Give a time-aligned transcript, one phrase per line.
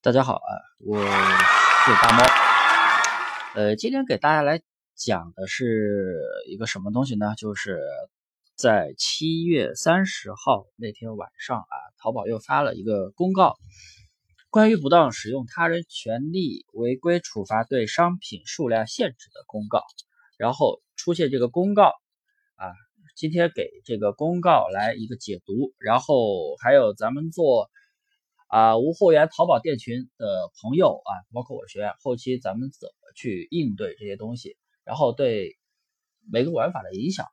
[0.00, 2.22] 大家好啊，我是大猫。
[3.56, 4.62] 呃，今天给大家来
[4.94, 7.34] 讲的是一个什么东西呢？
[7.36, 7.80] 就是
[8.54, 13.56] 在七月三十号那天晚上啊，淘宝又发了一个公告，
[14.50, 19.82] 关于不当使用他人权利违规处罚对商品数量限制的公告。
[20.36, 21.92] 然后出现这个公告
[22.54, 22.70] 啊，
[23.16, 27.68] 今天给这个公告来一个解读，然后还有咱们做。
[28.48, 34.56] 啊，无货源淘宝店群的朋友啊，包括我的学员，后期咱们怎么去应对这些东西？
[34.84, 35.58] 然后对
[36.32, 37.26] 每个玩法的影响，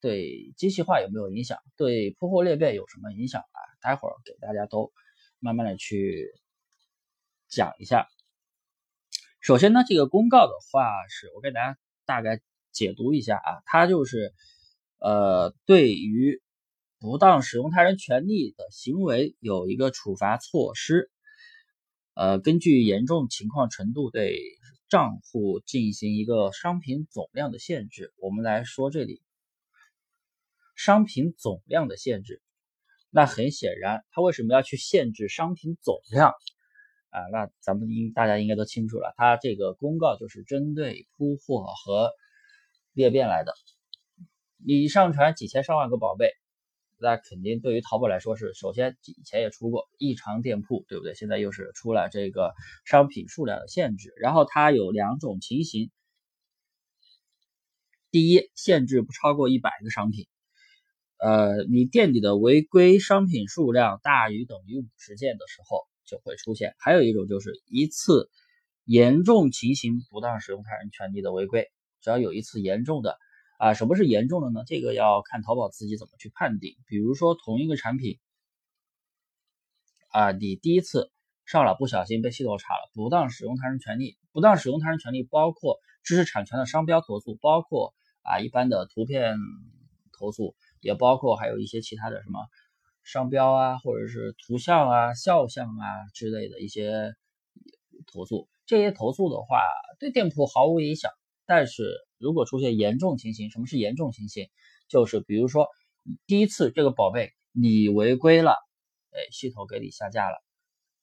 [0.00, 1.58] 对机器化有没有影响？
[1.76, 3.58] 对铺货裂变有什么影响啊？
[3.82, 4.92] 待会儿给大家都
[5.40, 6.30] 慢慢的去
[7.48, 8.06] 讲一下。
[9.40, 11.76] 首先呢，这个公告的话，是我给大家
[12.06, 12.40] 大概
[12.70, 14.32] 解读一下啊，它就是
[15.00, 16.40] 呃，对于。
[17.04, 21.10] 不当使用他人权利的行为有一个处罚措施，
[22.14, 24.40] 呃，根据严重情况程度对
[24.88, 28.14] 账户进行一个商品总量的限制。
[28.16, 29.20] 我们来说这里
[30.76, 32.40] 商品总量的限制，
[33.10, 36.30] 那很显然，他为什么要去限制商品总量
[37.10, 37.20] 啊？
[37.30, 42.12] 那咱们应大家应该都清楚了，他这个公告就是针对铺货和
[42.94, 43.52] 裂变来的。
[44.56, 46.30] 你上传几千上万个宝贝。
[46.96, 51.14] 那肯定对于淘宝来说是，首先以前也出过异常店铺，对不对？
[51.14, 55.90] 现在又是出了这个商品数量的限制，然后它有两种情形：
[58.10, 60.26] 第一，限制不超过一百个商品，
[61.18, 68.30] 呃，你店里的违规商品数量大于等于五十件的时候就会出现；还有一种就是一次
[68.84, 71.70] 严重情形不当使用他人权利的违规，
[72.00, 73.18] 只要有一次严重的。
[73.58, 74.64] 啊，什么是严重的呢？
[74.66, 76.76] 这个要看淘宝自己怎么去判定。
[76.86, 78.18] 比如说，同一个产品，
[80.10, 81.10] 啊，你第一次
[81.46, 89.36] 上了，不小心被系统查了，不当使用他人权利，不当使用他人权利，包括知识产权的商标投诉，包括啊一般的图片
[90.18, 92.40] 投诉，也包括还有一些其他的什么
[93.02, 97.14] 商标啊，或者是图像啊、肖像啊之类的一些
[98.12, 98.48] 投诉。
[98.66, 99.60] 这些投诉的话，
[100.00, 101.10] 对店铺毫无影响。
[101.46, 101.84] 但是
[102.18, 104.48] 如果出现严重情形，什么是严重情形？
[104.88, 105.68] 就是比如说，
[106.26, 108.52] 第一次这个宝贝你违规了，
[109.10, 110.36] 哎，系统给你下架了。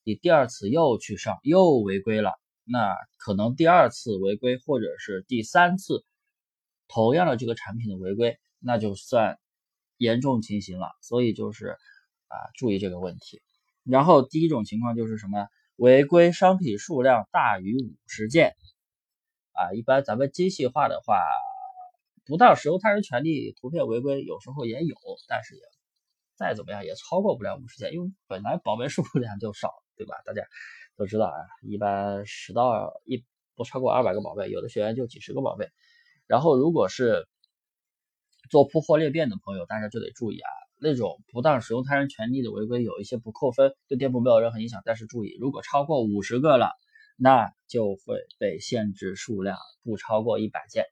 [0.04, 2.34] 你第二次又去上，又违规了，
[2.64, 6.04] 那可能第二次违规或者是第三次
[6.88, 9.38] 同样的这个产品的违规，那就算
[9.98, 10.90] 严重情形了。
[11.02, 11.78] 所以就是
[12.28, 13.42] 啊，注意这个问题。
[13.84, 15.48] 然后第一种情况就是什么？
[15.76, 18.56] 违规商品数量大于五十件。
[19.54, 21.22] 啊，一般咱们精细化的话，
[22.26, 24.96] 不当使用他人权利图片违规，有时候也有，
[25.28, 25.62] 但是也
[26.36, 30.16] 再怎么样也超过不了五十件，因为本来宝贝数量就少，对吧？
[30.26, 30.44] 大家
[30.96, 33.24] 都知道啊，一般十到一
[33.56, 35.70] 不超过二百个宝贝，有的学员就几十个宝贝。
[36.28, 37.28] 然后如果是
[38.50, 46.72] 做铺货裂变的朋友，大家就得注意啊，那种不当使用他人权利的违规，有一些不扣分，对店铺没有任何影响，但是注意，如果超过五十个了。
[47.24, 50.86] 那就会被限制数量不超过一百件，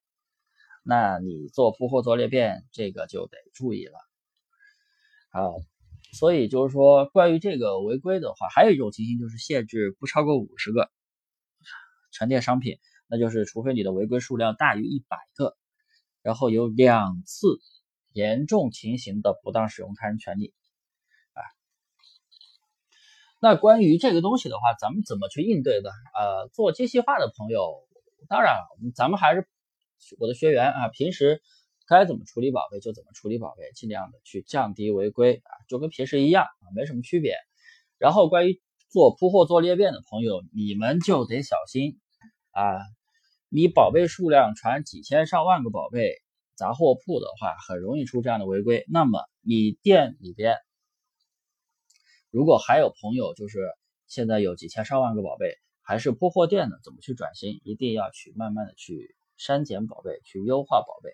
[0.83, 3.93] 那你做铺货做裂变这个就得注意了。
[5.31, 5.55] 好，
[6.13, 10.91] 所以就是说，关于这个违规的话，还有一种情形就是限制不超过五十个
[12.11, 15.57] 沉淀商品，那就是除非你的违规数量大于一百个，
[16.21, 17.59] 然后有两次
[18.13, 20.53] 严重情形的不当使用他人权利。
[23.41, 25.91] 那关于这个东西的话，咱们怎么去应对的？
[26.13, 27.87] 呃，做精细化的朋友，
[28.27, 28.57] 当然，
[28.93, 29.47] 咱们还是
[30.19, 31.41] 我的学员啊，平时
[31.87, 37.37] 该怎么处理宝贝就怎么处理宝贝，尽量的去降低违规啊，就跟平时一样啊，没什么区别。
[37.97, 41.97] 然后关于做铺货做裂变的朋友，你们就得小心
[42.51, 42.75] 啊，
[43.47, 46.11] 你宝贝数量传几千上万个宝贝，
[46.55, 48.83] 杂货铺的话很容易出这样的违规。
[48.89, 50.57] 那么你店里边。
[52.31, 53.57] 如果还有朋友就是
[54.07, 57.59] 现在有几千上万个宝贝，还是铺货店的，怎么去转型？
[57.63, 61.09] 一定要去慢慢的去删减宝贝，去优化宝贝，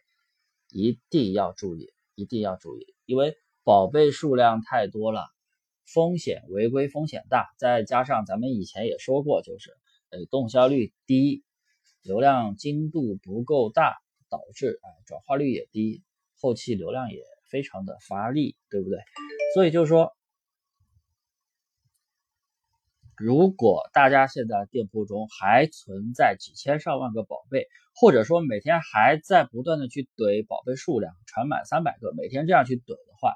[0.69, 5.25] 一定要注意，一定要注意，因为宝贝数量太多了，
[5.85, 9.71] 风险违规风险大，再加上咱们以前也说过，就是
[10.09, 11.45] 呃动销率低，
[12.01, 13.95] 流量精度不够大，
[14.29, 16.03] 导致啊转化率也低，
[16.37, 18.99] 后期流量也非常的乏力，对不对？
[19.53, 20.11] 所以就是说。
[23.17, 33.33] 如果大家现在店铺中还存在几千上万个宝贝，或者说每天还在不断的去怼宝贝数量，传满三百个，每天这样去怼的话，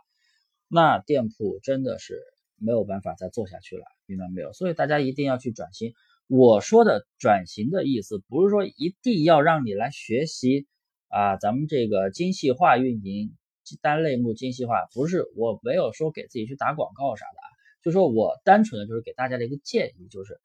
[0.67, 2.19] 那店铺真的是
[2.57, 4.51] 没有办法再做下去了，明白没有？
[4.51, 5.93] 所以大家一定要去转型。
[6.27, 10.67] 我说的转型的意思，不是说一定要让你来学习
[11.07, 13.35] 啊，咱们这个精细化运营
[13.81, 17.48] 单类目精细化，不是，我没有说给自己去打广告啥的，
[17.83, 20.39] 就说我单纯的就是给大家的一个建议，就是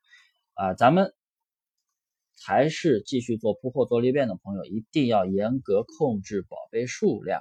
[0.55, 1.13] 啊，咱们
[2.45, 7.41] 还是继续做铺货做裂变的朋友，一定要严格控制宝贝数量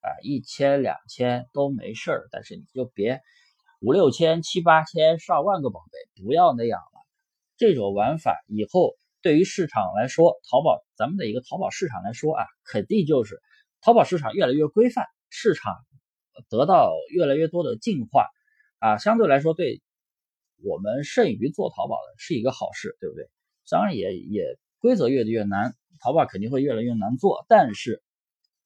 [0.00, 3.20] 啊，一千两千都没事儿，但是你就别
[3.80, 7.00] 五六千七八千上万个宝贝，不要那样了。
[7.56, 13.40] 这种玩法以后对于市场来说，淘宝咱们的一个淘宝市场来说啊，肯定就是
[13.82, 15.74] 淘宝市场越来越规范，市场
[16.48, 18.26] 得到越来越多的进化
[18.80, 19.80] 啊，相对来说对
[20.64, 23.30] 我们剩余做淘宝的是一个好事，对不对？
[23.70, 28.02] 当然也也规则越来越难，淘宝肯定会越来越难做，但是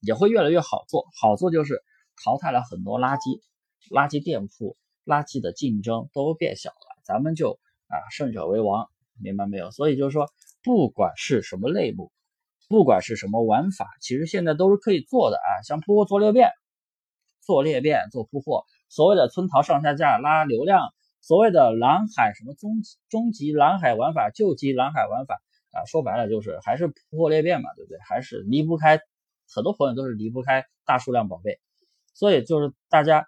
[0.00, 1.04] 也会越来越好做。
[1.20, 1.82] 好做就是
[2.24, 3.42] 淘汰了很多垃圾
[3.90, 7.60] 垃圾店铺，垃圾的竞争都变小了，咱们就。
[7.86, 8.88] 啊，胜者为王，
[9.22, 9.70] 明白没有？
[9.70, 10.26] 所以就是说，
[10.62, 12.10] 不管是什么类目，
[12.66, 15.62] 不管是什么玩法，其实现在都是可以做的啊。
[15.62, 16.50] 像铺货做裂变，
[17.42, 25.40] 做裂变做铺货，所谓的村淘上下架拉流量，所谓的蓝海什么中中级蓝海玩法、救急蓝海玩法
[25.72, 27.98] 啊，说白了就是还是铺货裂变嘛，对不对？
[28.08, 29.00] 还是离不开
[29.52, 31.60] 很多朋友都是离不开大数量宝贝，
[32.14, 33.26] 所以就是大家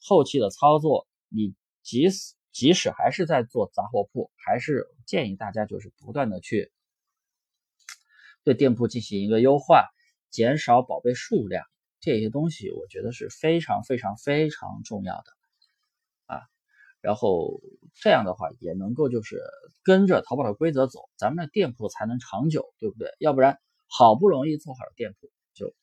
[0.00, 2.34] 后期的操作，你即使。
[2.54, 6.70] 即使还是在做杂货铺，还是建议大家就是不断的去
[8.44, 9.88] 对店铺进行一个优化，
[10.30, 11.66] 减少宝贝数量
[12.04, 15.24] 这些东西，我觉得是非常非常非常重要的
[16.26, 16.42] 啊。
[17.00, 17.62] 然后
[17.94, 19.42] 这样的话也能够就是
[19.82, 23.10] 跟着淘宝的规则走，咱们的店铺才能长久，对不对？
[23.18, 23.58] 要不然
[23.88, 25.74] 好不容易做好的店铺就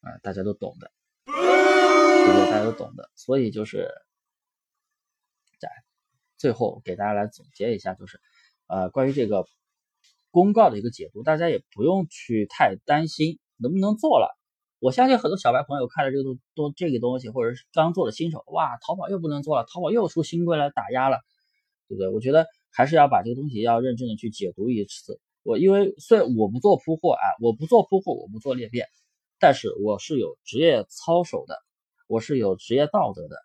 [0.00, 0.90] 啊，大家都懂的，
[1.26, 2.50] 对不对？
[2.50, 3.90] 大家都懂的，所以就是。
[5.58, 5.70] 在
[6.36, 8.20] 最后给大家来总结一下，就是，
[8.66, 9.46] 呃，关于这个
[10.30, 14.38] 公告的一个解读，大家也不用去太担心能不能做了。
[14.78, 21.18] 我相信很多小白朋友看了这个东都这个东西，或者是刚做的新手，哇，淘宝又不能做了，淘宝又出新规来打压了，
[21.88, 22.08] 对不对？
[22.08, 25.20] 我觉得还是要把这个东西要认真的去解读一次。
[25.42, 28.86] 我因为虽然我不做铺货啊，我不做铺货，我不做裂变，
[29.38, 31.56] 但是我是有职业操守的，
[32.06, 33.36] 我是有职业道德的。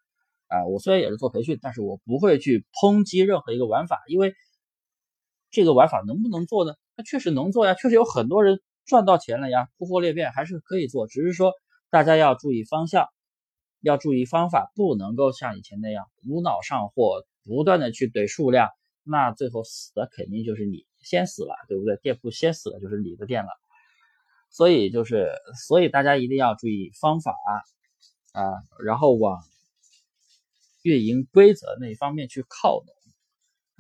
[0.48, 4.34] 啊，我虽然也是做培训，但是我不会去抨击任何一个玩法，因为
[5.50, 6.74] 这个玩法能不能做呢？
[6.98, 11.54] 它确实能做呀，确实有很多人赚到钱了呀，铺货裂变还是可以做，只是说
[11.90, 13.08] 大家要注意方向，
[13.82, 18.70] 要注意方法，不能够像以前那样无脑上货，不断的去怼数量，
[19.04, 21.98] 那最后死的肯定就是你先死了，对不对？
[21.98, 23.50] 店铺先死了就是你的店了，
[24.50, 25.32] 所以就是，
[25.68, 27.36] 所以大家一定要注意方法
[28.34, 28.42] 啊，
[28.84, 29.42] 然后往。
[30.84, 32.88] 运营规则那一方面去靠拢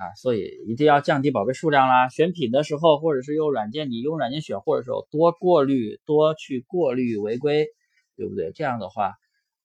[0.01, 2.09] 啊，所以一定要降低宝贝数量啦。
[2.09, 7.67] 选品的时候，或者是用软件，你用软件选货的时候，多过滤，多去过滤违规，
[8.15, 8.51] 对不对？
[8.51, 9.13] 这样的话，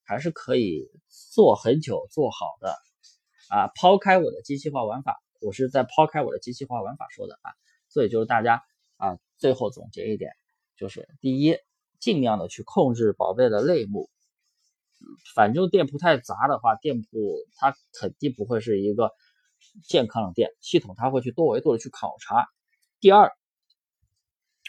[0.05, 2.75] 还是可以做很久做好的
[3.49, 3.69] 啊。
[3.81, 7.49] 抛开我的机器化玩法，我是在抛开我的机器化玩法说的啊。
[7.89, 8.61] 所以就是大家
[8.99, 10.33] 啊，最后总结一点，
[10.77, 11.57] 就是第一，
[11.99, 14.11] 尽量的去控制宝贝的类目。
[15.35, 17.09] 反正店铺太杂的话，店铺
[17.55, 19.13] 它肯定不会是一个
[19.85, 22.47] 健康的店，系统它会去多维度的去考察。
[23.01, 23.33] 第二，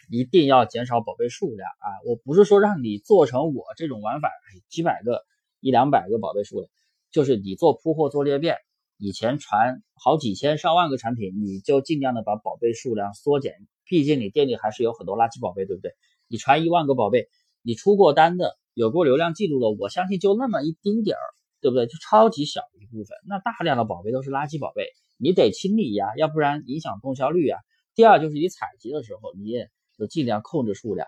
[0.09, 1.87] 一定要减少宝贝数量啊！
[2.05, 4.29] 我不是说让你做成我这种玩法，
[4.69, 5.23] 几百个、
[5.59, 6.69] 一两百个宝贝数量，
[7.11, 8.57] 就是你做铺货做裂变，
[8.97, 13.53] 以前传好几千上万个产品，你就尽量的把宝贝数量缩减，
[13.85, 15.91] 毕竟你店里还是有很多垃圾宝贝，对不对？
[16.27, 17.27] 你传一万个宝贝，
[17.61, 18.57] 你出过单的。
[18.73, 21.25] 有过流量记录的，我相信就那么一丁点儿，
[21.61, 21.85] 对不对？
[21.87, 23.17] 就超级小一部分。
[23.27, 24.85] 那大量的宝贝都是垃圾宝贝，
[25.17, 27.59] 你得清理呀，要不然影响动销率啊。
[27.95, 31.07] 第二就是你采集的时候，你也就尽量控制数量。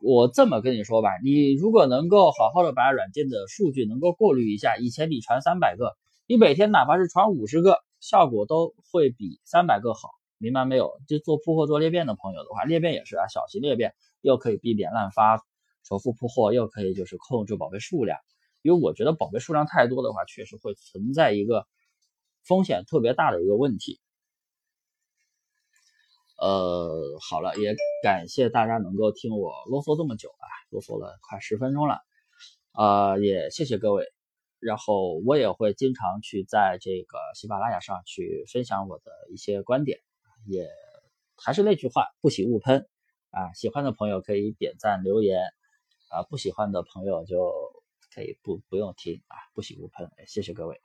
[0.00, 10.92] 我这么跟你说吧，你如果能够好好的把软件的数据能够过滤一下，以前你传三百个，你每天哪怕是传五十个，效果都会比三百个好，明白没有？
[11.08, 15.42] 就做铺货做裂变的朋友的话，裂变也是啊，小型裂变又可以避免滥发。
[15.84, 18.18] 重复铺货又可以就是控制宝贝数量，
[18.62, 21.66] 因为我觉得宝贝数量太多的话，确实会存在一个
[22.44, 24.00] 风险特别大的一个问题。
[26.40, 31.98] 呃，好了，也感谢大家能够听我啰嗦这么久啊，啰嗦了快十分钟了，
[32.72, 34.06] 呃，也谢谢各位。
[34.60, 40.00] 然后我也会经常去在这个喜马拉雅上去分享我的一些观点，
[40.46, 40.68] 也
[41.36, 42.88] 还是那句话，不喜勿喷
[43.30, 45.40] 啊，喜欢的朋友可以点赞留言。
[46.10, 47.67] 啊，不喜欢的朋友就
[48.18, 50.80] 可以不不用听啊，不喜勿喷，谢谢各位。